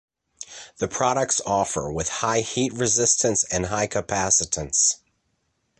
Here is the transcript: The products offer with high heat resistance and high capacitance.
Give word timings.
The 0.77 0.87
products 0.87 1.41
offer 1.45 1.91
with 1.91 2.09
high 2.09 2.39
heat 2.41 2.73
resistance 2.73 3.43
and 3.43 3.67
high 3.67 3.87
capacitance. 3.87 4.95